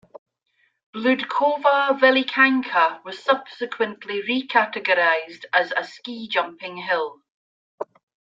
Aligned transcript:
"Bloudkova 0.95 1.95
velikanka" 1.99 3.03
was 3.05 3.23
subsequently 3.23 4.23
recategorised 4.23 5.45
as 5.53 5.71
a 5.77 5.83
ski 5.83 6.27
jumping 6.27 6.77
hill. 6.77 7.19